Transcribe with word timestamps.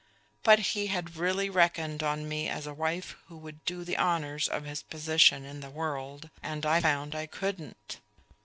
But 0.41 0.57
he 0.73 0.87
had 0.87 1.15
really 1.15 1.47
reckoned 1.47 2.01
on 2.01 2.27
me 2.27 2.49
as 2.49 2.65
a 2.65 2.73
wife 2.73 3.15
who 3.27 3.37
would 3.37 3.63
do 3.65 3.83
the 3.83 3.97
honors 3.97 4.47
of 4.47 4.63
his 4.65 4.81
position 4.81 5.45
in 5.45 5.59
the 5.59 5.69
world; 5.69 6.31
and 6.41 6.65
I 6.65 6.81
found 6.81 7.13
I 7.13 7.27
couldn't." 7.27 7.99